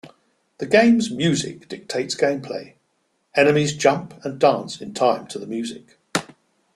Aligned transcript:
The 0.57 0.65
game's 0.65 1.11
music 1.11 1.67
dictates 1.69 2.15
gameplay; 2.15 2.73
enemies 3.35 3.75
jump 3.77 4.15
and 4.25 4.39
dance 4.39 4.81
in 4.81 4.95
time 4.95 5.27
to 5.27 5.37
the 5.37 5.45
music. 5.45 5.99